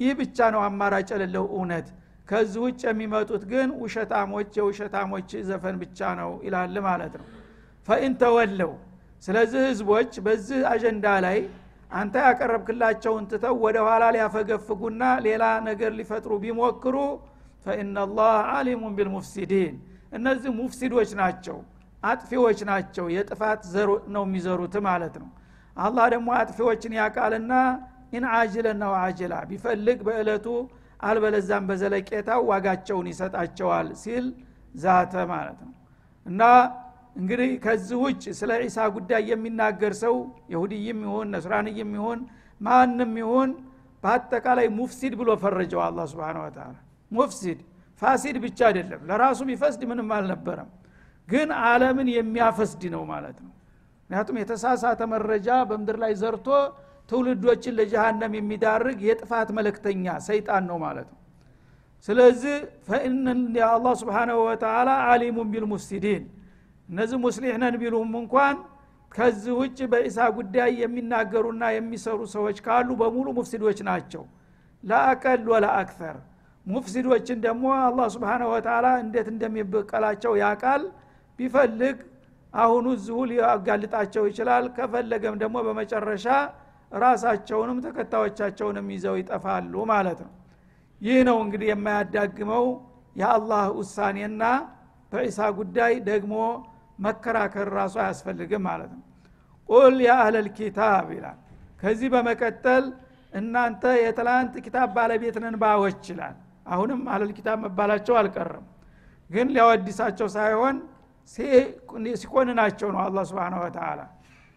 [0.00, 1.86] ይህ ብቻ ነው አማራጭ የሌለው እውነት
[2.30, 7.26] ከዚህ ውጭ የሚመጡት ግን ውሸታሞች የውሸታሞች ዘፈን ብቻ ነው ይላል ማለት ነው።
[7.88, 8.72] ፈኢን ተወለው።
[9.22, 11.38] ስለዚህ ህዝቦች በዚህ አጀንዳ ላይ
[11.92, 16.96] አንተ ያቀረብክላቸውን ትተው ወደ ኋላ ሊያፈገፍጉና ሌላ ነገር ሊፈጥሩ ቢሞክሩ
[17.66, 19.74] فإن الله عليم بالمفسدين።
[20.12, 21.58] እነዚህ ሙፍሲዶች ናቸው
[22.02, 25.28] አጥፊዎች ናቸው። የጥፋት ዘር ነው የሚዘሩት ማለት ነው።
[25.76, 27.52] አላህ ደግሞ አጥፊዎችን ያውቃልና
[28.12, 30.46] إن عاجلا وآجلا ቢፈልግ በእለቱ
[31.00, 34.26] አለበለዚያም በዘለቄታው ዋጋቸውን ይሰጣቸዋል ሲል
[34.74, 35.72] ዛተ ማለት ነው።
[36.26, 36.42] እና
[37.16, 40.14] እንግዲህ ከዚህ ውጭ ስለ ዒሳ ጉዳይ የሚናገር ሰው
[40.52, 42.20] የሁድይም ይሁን ነስራንይም ይሁን
[42.60, 43.50] ማንም ይሁን
[44.02, 46.68] በአጠቃላይ ሙፍሲድ ብሎ ፈረጀው አላ ስብን ወተላ
[47.10, 47.58] ሙፍሲድ
[48.02, 50.68] ፋሲድ ብቻ አይደለም ለራሱ ቢፈስድ ምንም አልነበረም።
[51.28, 53.52] ግን አለምን የሚያፈስድ ነው ማለት ነው።
[54.02, 56.46] ምክንያቱም የተሳሳተ መረጃ በምድር ላይ ዘርቶ
[57.10, 61.18] ትውልዶችን ለጀሃነም የሚዳርግ የጥፋት መለክተኛ ሰይጣን ነው ማለት ነው።
[62.08, 62.56] ስለዚህ
[63.70, 66.22] አላህ ስብሓናሁ ወተላ አሊሙን ቢልሙፍሲዲን
[66.88, 68.56] እነዚህ ሙስሊሕ ነን ቢሉም እንኳን
[69.12, 74.22] ከዚህ ውጭ በኢሳ ጉዳይ የሚናገሩና የሚሰሩ ሰዎች ካሉ በሙሉ ሙፍሲዶች ናቸው።
[74.84, 76.16] ለአቀል ወላ አክተር።
[76.66, 80.82] ሙፍሲዶችን ደግሞ አላህ ስብሓናሁ ወተላ እንዴት እንደሚበቀላቸው ያቃል
[81.38, 81.98] ቢፈልግ
[82.54, 86.26] አሁኑ እዚሁ ሊያጋልጣቸው ይችላል። ከፈለገም ደግሞ በመጨረሻ
[86.92, 90.32] ራሳቸውንም ተከታዮቻቸውንም ይዘው ይጠፋሉ ማለት ነው።
[91.00, 92.64] ይህ ነው እንግዲህ የማያዳግመው
[93.16, 94.42] የአላህ ውሳኔና
[95.12, 96.34] በዒሳ ጉዳይ ደግሞ
[96.98, 99.04] መከራከር ራሱ አያስፈልግም ማለት ነው።
[99.68, 101.38] ቁል የአህለል ኪታብ ይላል።
[101.80, 102.84] ከዚህ በመቀጠል
[103.32, 108.66] እናንተ የትላንት ኪታብ ባለቤት ነን ባዎች ይላል። አሁንም አህለል ኪታብ መባላቸው አልቀርም
[109.30, 110.76] ግን ሊያወዲሳቸው ሳይሆን
[112.16, 114.00] ሲኮንናቸው ነው አላ ስብን ወተላ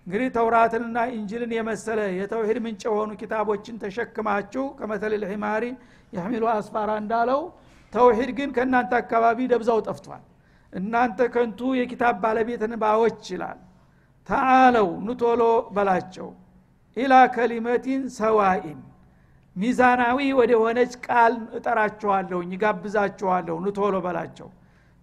[0.08, 5.64] እንግዲህ ተውራትንና ኢንጅልን የመሰለ የተውሂድ ምንጭ የሆኑ ኪታቦችን ተሸክማችሁ ከመተል ልሒማሪ
[6.14, 7.42] የሕሚሉ አስፋራ እንዳለው
[7.94, 10.24] ተውሂድ ግን ከእናንተ አካባቢ ደብዛው ጠፍቷል።
[10.74, 13.60] እናንተ ከንቱ የኪታብ ባለቤትን ባዎች ይላል።
[14.30, 15.42] ተአለው ኑቶሎ
[15.76, 16.30] በላቸው።
[16.98, 18.80] ኢላ ከሊመቲን ሰዋኢን
[19.56, 24.50] ሚዛናዊ ወደ ሆነች ቃል እጠራችኋለሁኝ ይጋብዛችኋለሁ። ኑቶሎ በላቸው።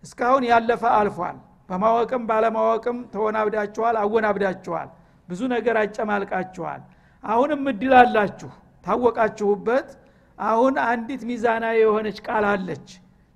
[0.05, 1.39] እስካሁን ያለፈ አልፏል
[1.71, 4.89] በማወቅም ባለማወቅም ተወናብዳችኋል አወናብዳችኋል።
[5.29, 6.81] ብዙ ነገር አጨማልቃችኋል።
[7.25, 8.51] አሁንም እድል አላችሁ።
[8.85, 9.89] ታወቃችሁበት።
[10.39, 12.89] አሁን አንዲት ሚዛናዊ የሆነች ቃል አለች።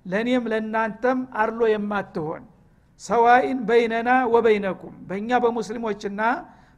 [0.05, 2.43] ለእኔም ለእናንተም አርሎ የማትሆን
[3.01, 6.21] ሰዋኢን በይነና ወበይነኩም በእኛ በሙስሊሞችና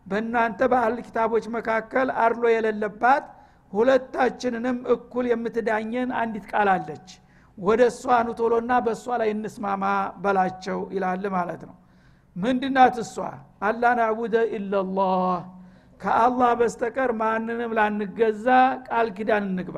[0.05, 3.25] በእናንተ በአህል ኪታቦች መካከል አርሎ የሌለባት
[3.73, 7.07] ሁለታችንንም እኩል የምትዳኘን አንዲት ቃል አለች
[7.57, 9.83] ወደ እሷ ኑቶሎና በእሷ ላይ እንስማማ
[10.23, 11.75] በላቸው ይላል ማለት ነው።
[12.35, 13.15] ምንድናት እሷ?
[13.61, 15.37] አላ ናቡደ ኢላላህ
[16.01, 18.47] ከአላህ በስተቀር ማንንም ላንገዛ
[18.87, 19.77] ቃል ኪዳን እንግባ።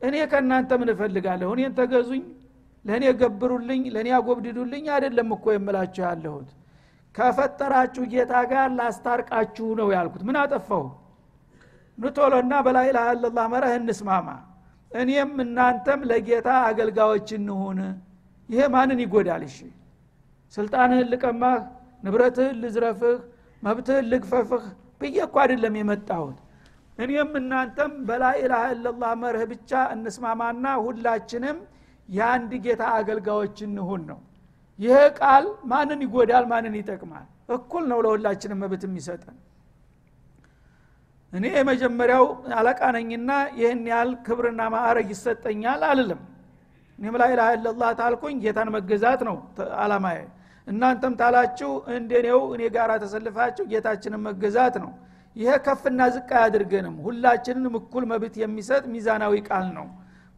[0.00, 1.48] እኔ ከእናንተ ምን እፈልጋለሁ?
[1.54, 2.24] እኔን ተገዙኝ
[2.84, 6.50] ለእኔ ገብሩልኝ ለእኔ አጎብድዱልኝ አይደለም እኮ የምላችሁ ያለሁት።
[7.14, 10.84] ከፈጠራችሁ ጌታ ጋር ላስታርቃችሁ ነው ያልኩት። ምን አጠፋሁ?
[11.98, 14.28] ንቶሎና በላኢላሃ ኢለላህ መረህ እንስማማ
[14.92, 17.80] እኔም እናንተም ለጌታ አገልጋዮች እንሁን።
[18.48, 19.42] ይሄ ማንን ይጎዳል?
[19.48, 19.56] እሺ
[20.54, 21.58] ስልጣንህን ልቀማህ
[22.04, 23.16] ንብረትህን ልዝረፍህ
[23.62, 24.64] መብትህን ልግፈፍህ
[25.00, 26.38] ብዬ እኮ አይደለም የመጣሁት።
[26.98, 31.58] እኔም እናንተም በላኢላሃ ኢላላህ መርህ ብቻ እንስማማና ሁላችንም
[32.08, 34.20] የአንድ ጌታ አገልጋዮች እንሁን ነው።
[34.78, 36.44] ይሄ ቃል ማንን ይጎዳል?
[36.52, 37.26] ማንን ይጠቅማል?
[37.56, 39.36] እኩል ነው ለሁላችንም መብት የሚሰጠን
[41.32, 42.24] እኔ የመጀመሪያው
[42.58, 46.20] አለቃ ነኝና ይህን ያህል ክብርና ማዕረግ ይሰጠኛል አልልም።
[46.98, 49.36] እኔም ላኢላሃ ኢላላህ ታልኩኝ ጌታን መገዛት ነው
[49.82, 50.20] አላማዬ።
[50.66, 54.90] እናንተም ታላችሁ እንደኔው እኔ ጋር ተሰልፋችሁ ጌታችንን መገዛት ነው።
[55.36, 59.86] ይሄ ከፍና ዝቅ አያድርገንም። ሁላችንንም እኩል መብት የሚሰጥ ሚዛናዊ ቃል ነው።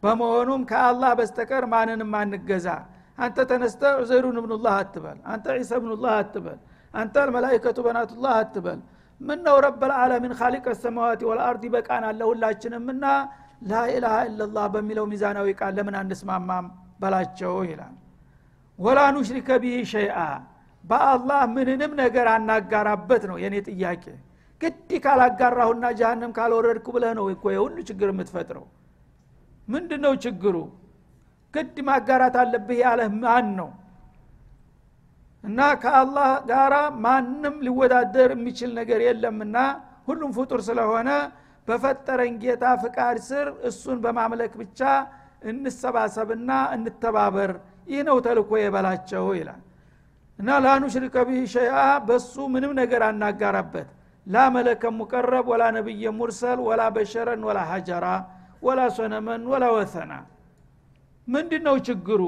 [0.03, 2.67] በመሆኑም ከአላህ በስተቀር ማንንም አንገዛ።
[3.17, 6.59] አንተ ተነስተ ዑዘይሩን እብኑላህ አትበል አንተ ዒሳ እብኑላህ አትበል
[6.93, 8.79] አንተ አልመላይከቱ በናቱላህ አትበል
[9.21, 13.05] ምን ነው ረበልዓለሚን ካሊቀ ሰማዋት ወልአርድ ይበቃናል ለሁላችንም እና
[13.69, 16.67] ላኢላሃ ኢላላህ በሚለው ሚዛናዊ ቃል ለምን አንስማማም
[17.01, 17.95] በላቸው ይላል።
[18.79, 20.17] ወላ ኑሽሪከ ቢህ ሸይአ
[20.83, 24.05] በአላህ ምንንም ነገር አናጋራበት ነው የኔ ጥያቄ።
[24.61, 28.65] ግድ ካላጋራሁና ጃሃንም ካልወረድኩ ብለህ ነው እኮ የሁሉ ችግር የምትፈጥረው።
[29.67, 30.55] ምንድ ነው ችግሩ?
[31.53, 33.69] ግድ ማጋራት አለብህ ያለህ ማን ነው
[35.43, 36.73] እና ከአላህ ጋራ
[37.05, 39.57] ማንም ሊወዳደር የሚችል ነገር የለምና
[40.07, 41.09] ሁሉም ፍጡር ስለሆነ
[41.67, 44.79] በፈጠረን ጌታ ፍቃድ ስር እሱን በማምለክ ብቻ
[45.51, 47.51] እንሰባሰብና እንተባበር።
[47.87, 49.61] ይህ ነው ተልኮ የበላቸው ይላል።
[50.39, 51.77] እና ላኑሽሪከ ቢህ ሸይአ
[52.07, 53.89] በሱ ምንም ነገር አናጋራበት።
[54.27, 58.05] ላ መለከ ሙቀረብ ወላ ነቢየ ሙርሰል ወላ በሸረን ወላ ሀጀራ
[58.63, 60.11] ወላ ሶነመን ወላ ወሰና።
[61.27, 62.21] ምንድ ነው ችግሩ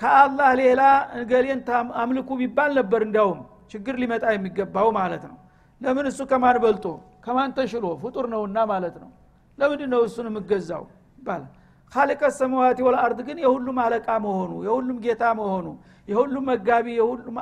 [0.00, 0.82] ከአላህ ሌላ
[1.20, 1.60] እገሌን
[2.02, 3.40] አምልኩ ቢባል ነበር እንዲያውም
[3.72, 5.36] ችግር ሊመጣ የሚገባው ማለት ነው።
[5.80, 6.86] ለምን እሱ ከማን በልጦ
[7.24, 9.10] ከማን ተሽሎ ፍጡር ነውና ማለት ነው።
[9.58, 10.82] ለምንድ ነው እሱን የምገዛው?
[11.18, 11.50] ይባላል።
[11.92, 15.66] ካሊቀ ሰማዋቲ ወልአርድ ግን የሁሉም አለቃ መሆኑ የሁሉም ጌታ መሆኑ
[16.08, 17.36] የሁሉም መጋቢ የሁሉም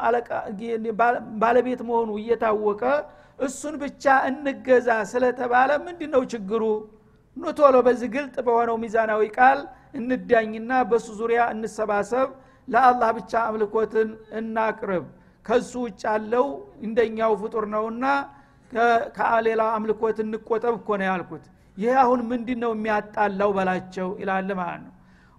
[1.42, 2.82] ባለቤት መሆኑ እየታወቀ
[3.38, 6.62] እሱን ብቻ እንገዛ ስለተባለ ምንድ ነው ችግሩ
[7.36, 9.58] ኑቶሎ በዚህ ግልጥ በሆነው ሚዛናዊ ቃል
[9.98, 12.28] እንዳኝና በሱ ዙሪያ እንሰባሰብ
[12.68, 15.04] ለአላህ ብቻ አምልኮትን እናቅርብ።
[15.44, 16.46] ከሱ ውጭ ያለው
[16.86, 18.04] እንደኛው ፍጡር ነውና
[19.16, 21.44] ከሌላው አምልኮት እንቆጠብ እኮ ነው ያልኩት።
[21.76, 24.94] ይህ አሁን ምንድ ነው የሚያጣላው በላቸው ይላል ማለት ነው።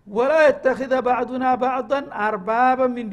[0.07, 3.09] ወላ የተኪዘ ባዕዱና ባዕضን አርባበ ሚን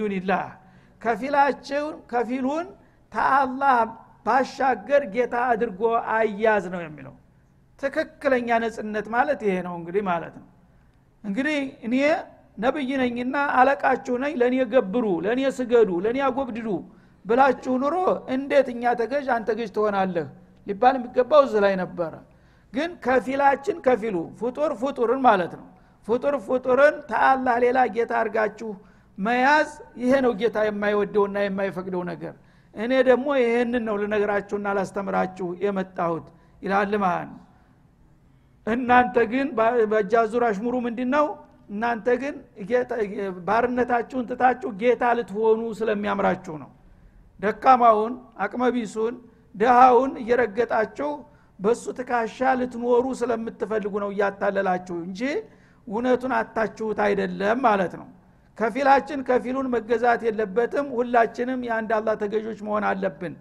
[1.03, 2.67] ከፊላቸውን ከፊሉን
[3.13, 3.79] ተአላህ
[4.27, 5.81] ባሻገር ጌታ አድርጎ
[6.15, 7.15] አያዝ ነው የሚለው።
[7.81, 10.47] ትክክለኛ ነጽነት ማለት ይሄ ነው እንግዲህ ማለት ነው።
[11.25, 11.95] እንግዲህ እኔ
[12.59, 16.69] ነብይ ነኝና አለቃችሁ ነኝ ለእኔ ገብሩ ለእኔ ስገዱ ለእኔ አጎብድዱ
[17.25, 17.97] ብላችሁ ኑሮ
[18.35, 20.27] እንዴት እኛ ተገዥ አንተ ገዥ ትሆናለህ
[20.67, 22.13] ሊባል የሚገባው እዚህ ላይ ነበረ።
[22.73, 25.67] ግን ከፊላችን ከፊሉ ፍጡር ፍጡርን ማለት ነው።
[26.09, 28.71] ፍጡር ፍጡርን ተአላህ ሌላ ጌታ አድርጋችሁ
[29.19, 29.69] መያዝ
[30.03, 32.35] ይሄ ነው ጌታ የማይወደውና የማይፈቅደው ነገር።
[32.75, 36.27] እኔ ደግሞ ይህንን ነው ልነግራችሁና ላስተምራችሁ የመጣሁት
[36.63, 36.93] ይላል
[38.67, 39.49] እናንተ ግን
[39.91, 41.27] በእጃዙር አሽሙሩ ምንድን ነው
[41.69, 42.35] እናንተ ግን
[43.47, 46.71] ባርነታችሁን ትታችሁ ጌታ ልትሆኑ ስለሚያምራችሁ ነው።
[47.41, 48.13] ደካማውን
[48.45, 49.15] አቅመቢሱን
[49.55, 51.11] ድሃውን እየረገጣችሁ
[51.59, 55.21] በእሱ ትካሻ ልትኖሩ ስለምትፈልጉ ነው እያታለላችሁ እንጂ
[55.87, 58.09] እውነቱን አታችሁት አይደለም ማለት ነው።
[58.59, 63.35] ከፊላችን ከፊሉን መገዛት የለበትም። ሁላችንም የአንድ አላህ ተገዦች መሆን አለብን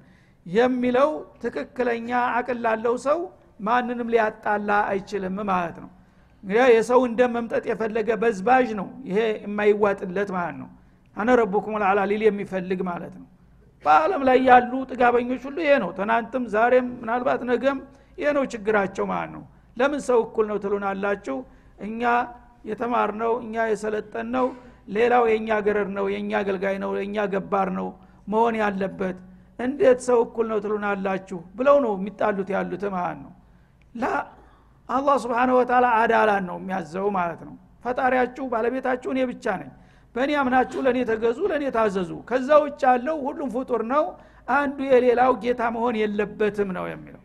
[0.46, 1.10] የሚለው
[1.44, 3.20] ትክክለኛ አቅል ላለው ሰው
[3.60, 5.90] ማንንም ሊያጣላ አይችልም ማለት ነው
[6.46, 10.68] እንግዲህ የሰው እንደ መምጠጥ የፈለገ በዝባዥ ነው። ይሄ የማይዋጥለት ማለት ነው።
[11.18, 13.28] አነ ረቡኩም ልአላ ሊል የሚፈልግ ማለት ነው።
[13.86, 17.78] በአለም ላይ ያሉ ጥጋበኞች ሁሉ ይሄ ነው። ትናንትም ዛሬም ምናልባት ነገም
[18.18, 19.44] ይሄ ነው ችግራቸው ማለት ነው።
[19.78, 21.38] ለምን ሰው እኩል ነው ትሉናላችሁ?
[21.80, 22.02] እኛ
[22.70, 24.46] የተማርነው እኛ የሰለጠን ነው
[24.90, 27.88] ሌላው የእኛ ገረድ ነው የእኛ አገልጋይ ነው የእኛ ገባር ነው
[28.28, 29.18] መሆን ያለበት።
[29.60, 31.40] እንዴት ሰው እኩል ነው ትሉናላችሁ?
[31.58, 33.34] ብለው ነው የሚጣሉት ያሉት ማለት ነው።
[33.96, 34.06] ላ
[34.90, 37.54] አላህ ስብሓን ወተላ አዳላን ነው የሚያዘው ማለት ነው።
[37.86, 39.72] ፈጣሪያችሁ ባለቤታችሁ እኔ ብቻ ነኝ።
[40.16, 44.04] በእኔ አምናችሁ ለእኔ ተገዙ ለእኔ ታዘዙ። ከዛ ውጭ ያለው ሁሉም ፍጡር ነው።
[44.52, 47.22] አንዱ የሌላው ጌታ መሆን የለበትም ነው የሚለው።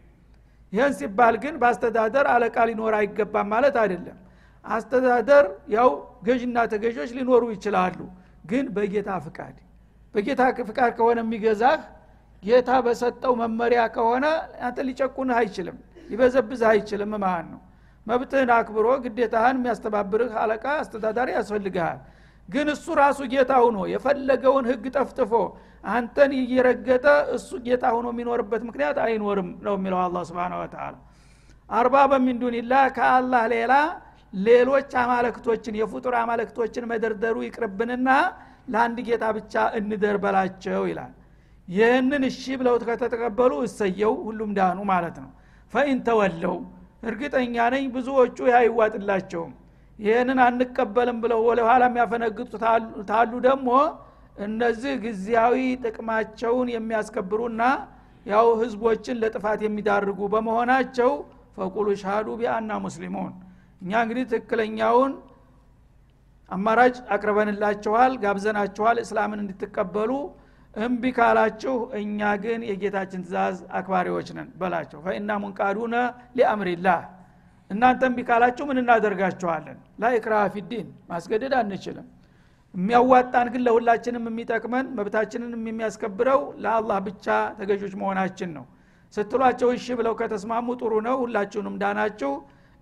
[0.73, 4.19] ይህን ሲባል ግን በአስተዳደር አለቃ ሊኖር አይገባም ማለት አይደለም።
[4.65, 5.45] አስተዳደር
[5.75, 5.91] ያው
[6.27, 7.99] ገዥና ተገዦች ሊኖሩ ይችላሉ
[8.45, 9.57] ግን በጌታ ፍቃድ።
[10.15, 11.79] በጌታ ፍቃድ ከሆነ የሚገዛህ
[12.43, 14.27] ጌታ በሰጠው መመሪያ ከሆነ
[14.67, 15.77] አንተ ሊጨቁንህ አይችልም
[16.11, 17.61] ሊበዘብዝህ አይችልም ማለት ነው።
[18.07, 21.99] መብትህን አክብሮ ግዴታህን የሚያስተባብርህ አለቃ አስተዳዳሪ ያስፈልግሃል።
[22.49, 25.33] ግን እሱ ራሱ ጌታ ሁኖ የፈለገውን ህግ ጠፍጥፎ
[25.89, 30.95] አንተን እየረገጠ እሱ ጌታ ሁኖ የሚኖርበት ምክንያት አይኖርም ነው የሚለው አላ ስብን ወተላ
[31.71, 33.73] አርባ በሚን ዱንላህ ከአላህ ሌላ
[34.41, 38.09] ሌሎች አማለክቶችን የፍጡር አማለክቶችን መደርደሩ ይቅርብንና
[38.73, 41.13] ለአንድ ጌታ ብቻ እንደር በላቸው ይላል።
[41.69, 45.31] ይህንን እሺ ብለው ከተቀበሉ እሰየው ሁሉም ዳኑ ማለት ነው
[45.73, 46.57] ፈኢን ተወለው።
[47.09, 49.53] እርግጠኛ ነኝ ብዙዎቹ አይዋጥላቸውም።
[49.99, 52.53] ይህንን አንቀበልም ብለው ወደ ኋላ የሚያፈነግጡ
[53.11, 53.69] ታሉ ደግሞ
[54.45, 57.63] እነዚህ ጊዜያዊ ጥቅማቸውን የሚያስከብሩና
[58.27, 61.11] ያው ህዝቦችን ለጥፋት የሚዳርጉ በመሆናቸው
[61.57, 63.33] ፈቁሉ ሻሃዱ ቢአና ሙስሊሙን።
[63.83, 65.13] እኛ እንግዲህ ትክክለኛውን
[66.49, 70.11] አማራጭ አቅርበንላችኋል ጋብዘናችኋል እስላምን እንድትቀበሉ
[70.75, 75.95] እምቢ ካላችሁ እኛ ግን የጌታችን ትእዛዝ አክባሪዎች ነን በላቸው። ፈኢና ሙንቃዱነ
[76.39, 77.01] ሊአምሪላህ።
[77.71, 79.79] እናንተ እምቢ ካላችሁ ምን እናደርጋችኋለን?
[80.03, 82.07] ላኢክራሃ ፊዲን ማስገደድ አንችልም።
[82.75, 87.27] የሚያዋጣን ግን ለሁላችንም የሚጠቅመን መብታችንን የሚያስከብረው ለአላህ ብቻ
[87.59, 88.65] ተገዦች መሆናችን ነው።
[89.15, 92.33] ስትሏቸው እሺ ብለው ከተስማሙ ጥሩ ነው ሁላችሁንም ዳናችሁ።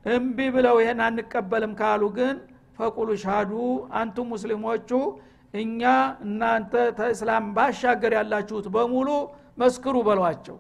[0.05, 2.37] እምቢ ብለው ይህን አንቀበልም ካሉ ግን
[2.79, 3.53] ፈቁሉ ሻዱ
[4.01, 4.91] አንቱም ሙስሊሞቹ
[5.55, 5.83] እኛ
[6.25, 9.09] እናንተ ተእስላም ባሻገር ያላችሁት በሙሉ
[9.61, 10.57] መስክሩ በሏቸው።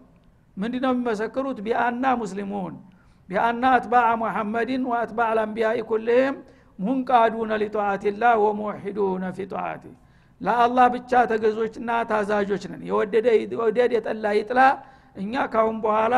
[0.57, 1.59] ምንድ ነው የሚመሰክሩት?
[1.67, 2.75] ቢአና ሙስሊሙን
[3.29, 6.37] ቢአና አትባዕ ሙሐመድን ወአትባዕ ልአንቢያኢ ኩልህም
[6.79, 9.85] ሙንቃዱነ ሊጠዓትላህ ወሙወሒዱነ ፊ ጠዓቲ።
[10.41, 13.27] ለአላህ ብቻ ተገዞችና ታዛዦች ነን። የወደደ
[13.63, 14.61] ወደድ የጠላ ይጥላ።
[15.17, 16.15] እኛ ካሁን በኋላ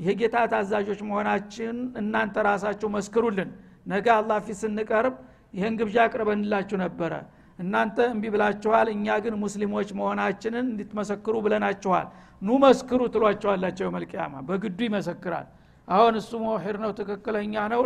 [0.00, 3.50] የጌታ ታዛዦች መሆናችን እናንተ ራሳችሁ መስክሩልን።
[3.86, 5.14] ነገ አላህ ፊት ስንቀርብ
[5.54, 7.12] ይህን ግብዣ አቅርበንላችሁ ነበረ
[7.58, 12.06] እናንተ እምቢ ብላችኋል እኛ ግን ሙስሊሞች መሆናችንን እንድትመሰክሩ ብለናችኋል።
[12.42, 15.46] ኑ መስክሩ ትሏቸዋላቸው መልቅያማ በግዱ ይመሰክራል።
[15.88, 17.82] አሁን እሱ መውሒድ ነው ትክክለኛ ነው።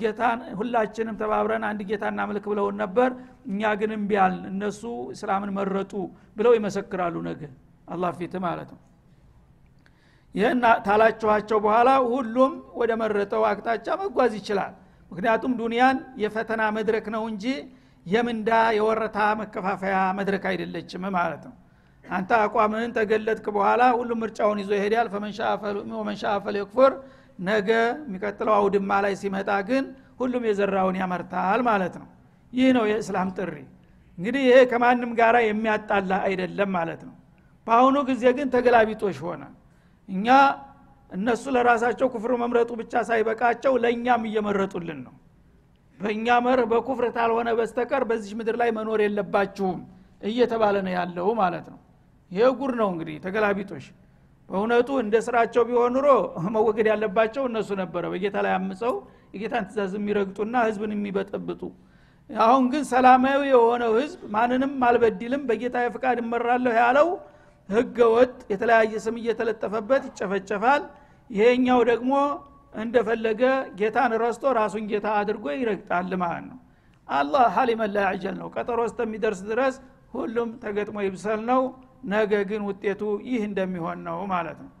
[0.00, 3.10] ጌታን ሁላችንም ተባብረን አንድ ጌታ እናምልክ ብለውን ነበር።
[3.46, 4.82] እኛ ግን እምቢ አልን እነሱ
[5.14, 5.92] እስላምን መረጡ
[6.36, 7.42] ብለው ይመሰክራሉ ነገ።
[7.88, 8.80] አላህ ፊት ማለት ነው።
[10.34, 14.72] ይህን ታላችኋቸው በኋላ ሁሉም ወደ መረጠው አቅጣጫ መጓዝ ይችላል።
[15.12, 17.44] ምክንያቱም ዱንያን የፈተና መድረክ ነው እንጂ
[18.08, 21.54] የምንዳ የወረታ መከፋፈያ መድረክ አይደለችም ማለት ነው።
[22.04, 25.08] አንተ አቋምህን ተገለጥክ በኋላ ሁሉም ምርጫውን ይዞ ይሄዳል።
[25.94, 26.92] ወመንሻ ፈለክፉር
[27.48, 27.68] ነገ
[28.00, 29.84] የሚቀጥለው አውድማ ላይ ሲመጣ ግን
[30.20, 32.08] ሁሉም የዘራውን ያመርታል ማለት ነው።
[32.52, 33.54] ይህ ነው የእስላም ጥሪ።
[34.18, 37.14] እንግዲህ ይሄ ከማንም ጋራ የሚያጣላ አይደለም ማለት ነው።
[37.66, 39.42] በአሁኑ ጊዜ ግን ተገላቢጦሽ ሆነ።
[40.08, 40.26] እኛ
[41.12, 45.14] እነሱ ለራሳቸው ኩፍር መምረጡ ብቻ ሳይበቃቸው ለእኛም እየመረጡልን ነው
[46.00, 49.78] በእኛ መርህ በኩፍር ታልሆነ በስተቀር በዚች ምድር ላይ መኖር የለባችሁም
[50.22, 51.78] እየተባለ ነው ያለው ማለት ነው።
[52.30, 53.86] ይሄ ጉር ነው እንግዲህ ተገላቢጦሽ።
[54.48, 56.06] በእውነቱ እንደ ስራቸው ቢሆን ኑሮ
[56.54, 58.94] መወገድ ያለባቸው እነሱ ነበረ። በጌታ ላይ አምፀው
[59.34, 61.62] የጌታን ትእዛዝ የሚረግጡና ህዝብን የሚበጠብጡ።
[62.30, 67.08] አሁን ግን ሰላማዊ የሆነው ህዝብ ማንንም አልበድልም በጌታ ፍቃድ እመራለሁ ያለው
[67.68, 70.82] ህገ ወጥ የተለያየ ስም እየተለጠፈበት ይጨፈጨፋል።
[71.30, 72.12] ይሄኛው ደግሞ
[72.73, 73.41] እንደፈለገ
[73.79, 76.59] ጌታን ረስቶ ራሱን ጌታ አድርጎ ይረግጣል ማለት ነው
[77.09, 79.75] አላህ ሀሊመን ላይ አጀል ነው ቀጠሮ እስከሚደርስ ድረስ
[80.15, 81.61] ሁሉም ተገጥሞ ይብሰል ነው
[82.13, 84.71] ነገ ግን ውጤቱ ይህ እንደሚሆን ነው ማለት ነው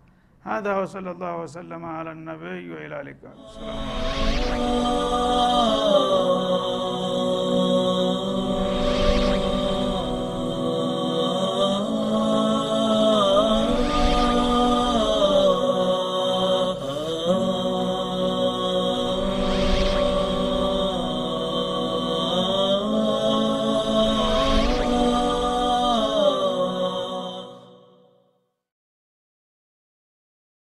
[0.45, 3.35] هذا وصلى الله وسلم على النبي وإلى اللقاء